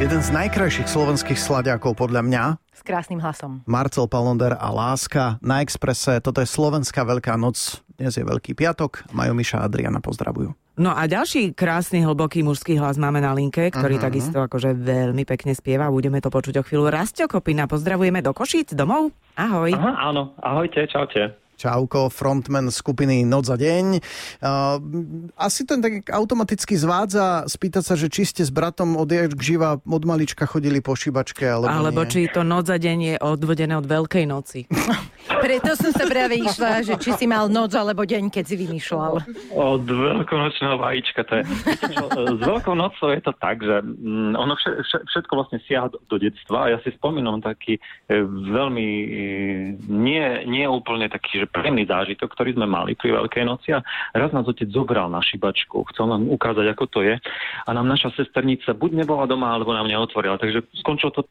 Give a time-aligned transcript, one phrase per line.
[0.00, 2.42] Jeden z najkrajších slovenských sladiakov podľa mňa.
[2.72, 3.60] S krásnym hlasom.
[3.68, 6.24] Marcel Palonder a Láska na Exprese.
[6.24, 7.84] Toto je Slovenská Veľká noc.
[8.00, 9.04] Dnes je Veľký piatok.
[9.12, 10.56] Majo Miša a Adriana pozdravujú.
[10.80, 14.08] No a ďalší krásny, hlboký mužský hlas máme na linke, ktorý uh-huh.
[14.08, 15.92] takisto akože veľmi pekne spieva.
[15.92, 16.88] Budeme to počuť o chvíľu.
[16.88, 19.12] Rastio Kopina, pozdravujeme do Košíc, domov.
[19.36, 19.76] Ahoj.
[19.76, 21.36] Aha, áno, ahojte, čaute.
[21.60, 24.00] Čauko, frontman skupiny Noc za deň.
[24.40, 24.80] Uh,
[25.36, 30.02] asi to tak automaticky zvádza spýtať sa, že či ste s bratom odjak živa od
[30.08, 32.10] malička chodili po šibačke, alebo Alebo nie.
[32.10, 34.64] či to Noc za deň je odvodené od Veľkej noci.
[35.44, 39.12] Preto som sa práve išla, že či si mal noc alebo deň, keď si vymýšľal.
[39.56, 41.44] Od veľkonočného vajíčka to je.
[42.36, 45.98] S Veľkou nocou je to tak, že mm, ono vše, vše, všetko vlastne siaha do,
[46.08, 46.68] do detstva.
[46.68, 47.80] A ja si spomínam taký e,
[48.26, 49.06] veľmi e,
[49.88, 53.82] nie, nie úplne taký, že príjemný zážitok, ktorý sme mali pri Veľkej noci a
[54.14, 57.14] raz nás otec zobral na šibačku, chcel nám ukázať, ako to je
[57.66, 60.38] a nám naša sesternica buď nebola doma, alebo nám neotvorila.
[60.38, 61.26] Takže skončilo to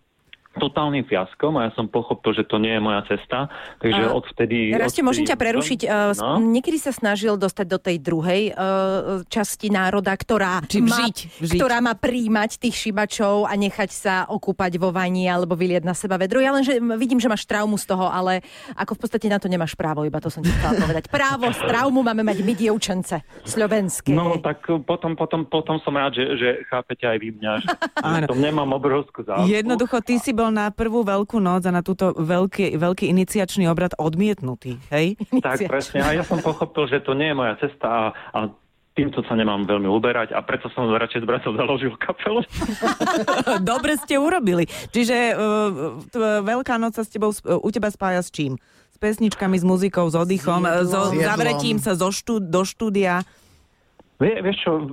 [0.59, 3.47] totálnym fiaskom a ja som pochopil, že to nie je moja cesta,
[3.79, 4.57] takže A odvtedy...
[4.75, 5.81] Rastie, odvtedy- môžem ťa prerušiť.
[5.87, 6.41] Uh, No?
[6.41, 11.59] Niekedy sa snažil dostať do tej druhej uh, časti národa, ktorá Či má, vžiť, vžiť.
[11.61, 16.19] ktorá má príjmať tých šibačov a nechať sa okúpať vo vani alebo vyliať na seba
[16.19, 16.43] vedro.
[16.43, 18.41] Ja len, že vidím, že máš traumu z toho, ale
[18.75, 21.07] ako v podstate na to nemáš právo, iba to som ti chcela povedať.
[21.07, 24.11] Právo z traumu máme mať my dievčence slovenské.
[24.11, 27.67] No tak potom, potom, potom som rád, že, že chápete aj vy mňa, že,
[28.19, 29.47] že to nemám obrovskú záľubu.
[29.47, 33.95] Jednoducho, ty si bol na prvú veľkú noc a na túto veľký, veľký iniciačný obrad
[33.97, 35.15] odmietnutý, hej?
[35.39, 38.03] Tak presne, a ja som pochopil, že to nie je moja cesta a,
[38.35, 38.39] a
[38.99, 42.43] týmto sa nemám veľmi uberať a preto som radšej s bratom založil kapelu.
[43.71, 44.67] Dobre ste urobili.
[44.91, 48.59] Čiže uh, Veľká noc sa s tebou, uh, u teba spája s čím?
[48.91, 53.23] S pesničkami, s muzikou, s oddychom, S so zavretím sa zo štú, do štúdia.
[54.19, 54.83] Vie, vieš čo,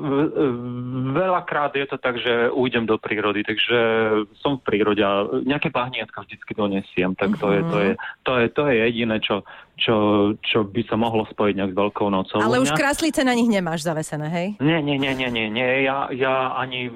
[1.11, 3.79] veľakrát je to tak, že ujdem do prírody, takže
[4.39, 7.93] som v prírode a nejaké bahniatka vždycky donesiem, tak to, je, to, je,
[8.23, 9.43] to, je, to je jediné, čo,
[9.75, 9.97] čo,
[10.47, 12.39] čo by sa mohlo spojiť nejak s Veľkou nocou.
[12.39, 14.49] Ale už kráslice na nich nemáš zavesené, hej?
[14.63, 15.83] Nie, nie, nie, nie, nie, nie.
[15.83, 16.87] Ja, ja ani,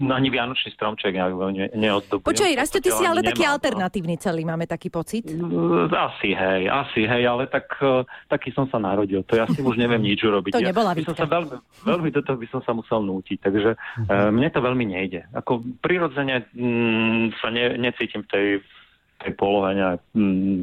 [0.00, 2.26] mm, ani Vianočný stromček nejak ne, neozdobujem.
[2.26, 3.54] Počkaj, Rasto, ty si ale Ani taký nemám, no.
[3.58, 5.24] alternatívny celý, máme taký pocit.
[5.90, 9.22] Asi hej, asi hej, ale tak, eh, taký som sa narodil.
[9.26, 10.54] To ja s tým už neviem nič urobiť.
[10.54, 11.56] To ja, nebola by som sa veľmi,
[11.86, 15.26] veľmi do toho by som sa musel nútiť, takže uh, mne to veľmi nejde.
[15.34, 18.46] Ako prirodzene mm, sa ne, necítim v tej,
[19.22, 20.58] tej polohe nejak mm,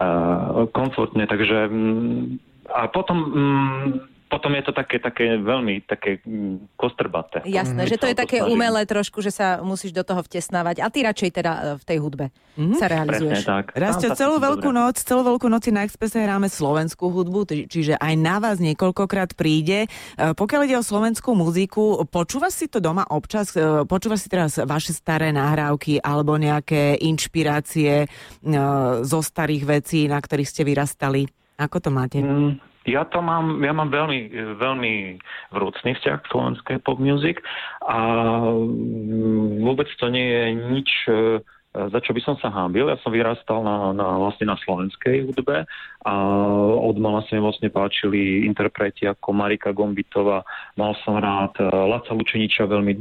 [0.00, 6.72] uh, komfortne, takže mm, a potom mm, potom je to také, také veľmi také mm,
[6.74, 7.42] kostrbaté.
[7.42, 8.54] Jasné, Keď že to je také snažím.
[8.54, 10.78] umelé trošku, že sa musíš do toho vtesnávať.
[10.78, 12.72] A ty radšej teda e, v tej hudbe Mhm.
[12.72, 13.42] sa Presne realizuješ.
[13.42, 13.64] tak.
[13.72, 14.80] Rastio, celú veľkú dobre.
[14.80, 18.56] noc, celú veľkú noc si na Expresse hráme slovenskú hudbu, či- čiže aj na vás
[18.58, 19.90] niekoľkokrát príde.
[20.14, 23.50] E, Pokiaľ ide o slovenskú muziku, počúvaš si to doma občas?
[23.52, 28.06] E, Počúvaš si teraz vaše staré nahrávky alebo nejaké inšpirácie
[29.02, 31.26] zo starých vecí, na ktorých ste vyrastali?
[31.56, 32.18] Ako to máte?
[32.18, 32.56] Mm,
[32.88, 35.20] Ja to mám, ja mám veľmi, veľmi
[35.52, 37.44] vrúcný vzťah k slovenskej pop music
[37.84, 37.98] a
[38.40, 41.12] mm, vôbec to nie je nič, e,
[41.76, 42.88] za čo by som sa hábil.
[42.88, 45.68] Ja som vyrastal na, na, vlastne na slovenskej hudbe
[46.00, 46.14] a
[46.80, 50.40] od mala sa mi vlastne páčili interpreti ako Marika Gombitová,
[50.80, 52.92] mal som rád e, Laca Lučeniča, veľmi,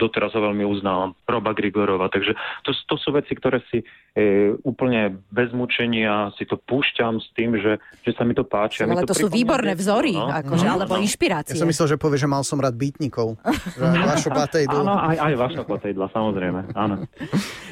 [0.00, 2.32] doteraz ho veľmi uznávam, Roba Grigorova, takže
[2.64, 3.84] to, to sú veci, ktoré si
[4.16, 8.88] e, úplne bez mučenia si to púšťam s tým, že, že sa mi to páči.
[8.88, 10.32] Ale to sú pripomína výborné vzory, no.
[10.32, 11.04] akože, No, alebo no.
[11.04, 11.60] Ja inšpirácie.
[11.60, 13.36] som myslel, že povie, že mal som rád bytnikov.
[14.08, 14.80] Vašo Patejdl.
[14.80, 17.04] Áno, aj, aj vaša potejdla, samozrejme, áno.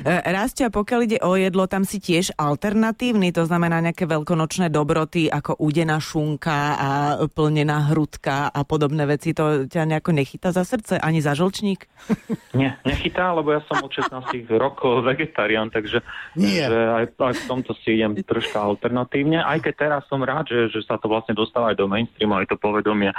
[0.05, 5.31] E, Rastia, pokiaľ ide o jedlo, tam si tiež alternatívny, to znamená nejaké veľkonočné dobroty
[5.31, 6.89] ako udená šunka a
[7.31, 11.87] plnená hrudka a podobné veci, to ťa nejako nechytá za srdce, ani za žlčník?
[12.59, 16.03] Nie, nechytá, lebo ja som od 16 rokov vegetarián, takže,
[16.35, 16.67] Nie.
[16.67, 19.39] takže aj, aj v tomto si idem troška alternatívne.
[19.39, 22.51] Aj keď teraz som rád, že, že sa to vlastne dostáva aj do mainstreamu, aj
[22.51, 23.15] to povedomie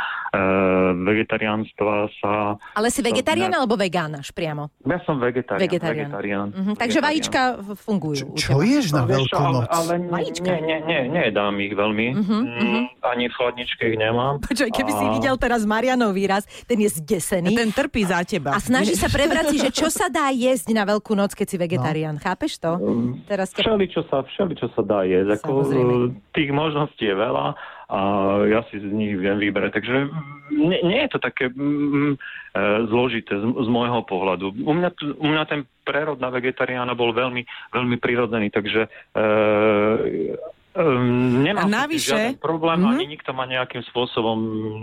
[1.05, 2.31] vegetariánstva sa...
[2.73, 4.69] Ale si vegetarián Ja- alebo vegánaš priamo?
[4.81, 5.61] Ja som vegetarián.
[5.61, 6.07] Vegetarián.
[6.07, 6.47] vegetarián.
[6.49, 7.05] Mhm, takže Vegetarián.
[7.05, 7.41] vajíčka
[7.77, 8.25] fungujú.
[8.33, 8.67] Čo teba.
[8.67, 9.69] ješ na No, Veľkú čo, ale, noc?
[9.69, 10.45] ale Vajíčka.
[10.45, 12.07] nie, nie, nie, nejedám ich veľmi.
[12.15, 14.41] Mm, Ani v chladničke ich nemám.
[14.41, 17.53] Počkaj, keby si A- videl teraz Marianov výraz, ten je zdesený.
[17.53, 18.51] Ten trpí za teba.
[18.51, 21.57] A snaží sa prebrať si, že čo sa dá jesť na veľkú noc, keď si
[21.57, 22.17] vegetarián.
[22.17, 22.81] Chápeš to?
[23.25, 23.61] Teraz ťa...
[23.61, 25.37] Všeli, čo sa, všeli, čo sa dá jesť.
[25.37, 25.77] Ako, e,
[26.31, 27.53] tých možností je veľa
[27.85, 27.99] a
[28.49, 29.77] ja si z nich viem vyberať.
[29.77, 30.09] Takže
[30.49, 32.17] nie, nie je to také mm, e,
[32.89, 34.57] zložité z, z môjho pohľadu.
[34.65, 34.89] U mňa,
[35.21, 38.89] u mňa ten prerod na vegetariána bol veľmi, veľmi prirodzený, takže e,
[40.75, 42.91] Um, nemám A navyše- problém, Mhm.
[42.91, 44.35] ani nikto ma nejakým spôsobom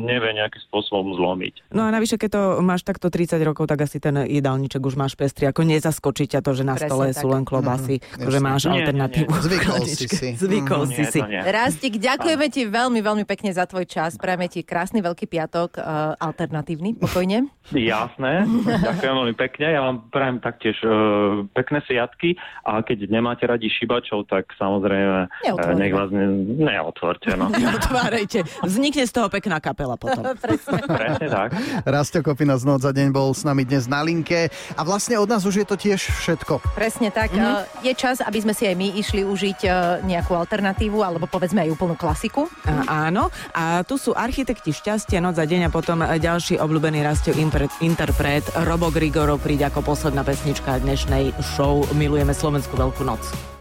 [0.03, 1.69] nevie nejakým spôsobom zlomiť.
[1.69, 5.12] No a navyše, keď to máš takto 30 rokov, tak asi ten jedálniček už máš
[5.12, 5.47] pestrý.
[5.47, 7.21] Ako nezaskočí ťa to, že na Presne stole tak.
[7.21, 8.41] sú len klobasy, Mhm, že jasne.
[8.43, 8.81] máš Nie, nie, nie.
[8.81, 9.29] alternatívu.
[9.29, 10.06] v Zvykol si.
[10.43, 10.89] Zvykol Mhm.
[10.89, 11.21] si Nie, si.
[11.23, 11.41] nie.
[11.43, 14.17] Rastik, ďakujeme ti veľmi, veľmi pekne za tvoj čas.
[14.17, 15.85] Prajeme ti krásny veľký piatok, uh,
[16.17, 17.53] alternatívny, pokojne.
[17.71, 18.49] Jasné,
[18.81, 19.67] ďakujem veľmi pekne.
[19.69, 25.44] Ja vám prajem taktiež uh, pekné sviatky a keď nemáte radi šibačov, tak samozrejme uh,
[25.44, 25.81] Neotvoríme.
[25.82, 26.26] Nech vás ne,
[26.62, 27.34] neotvorte.
[27.34, 27.50] No.
[27.79, 28.46] Otvárajte.
[28.62, 30.23] Vznikne z toho pekná kapela potom.
[30.44, 30.81] Presne.
[30.87, 31.49] Presne tak.
[31.82, 34.49] Rastio Kopina z Noc za deň bol s nami dnes na linke
[34.79, 36.62] a vlastne od nás už je to tiež všetko.
[36.79, 37.34] Presne tak.
[37.34, 37.82] Mm-hmm.
[37.82, 39.73] Je čas, aby sme si aj my išli užiť eh,
[40.06, 42.46] nejakú alternatívu, alebo povedzme aj úplnú klasiku.
[42.64, 47.34] A, áno, a tu sú architekti šťastia, noc a deň a potom ďalší obľúbený rastio
[47.82, 53.52] interpret Robo Grigoro príde ako posledná pesnička dnešnej show Milujeme Slovenskú veľkú noc.